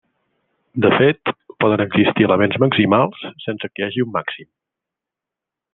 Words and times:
De 0.85 0.89
fet, 0.99 1.33
poden 1.65 1.83
existir 1.85 2.27
elements 2.29 2.59
maximals 2.65 3.23
sense 3.45 3.71
que 3.73 3.83
hi 3.83 3.87
hagi 3.89 4.07
un 4.07 4.13
màxim. 4.19 4.53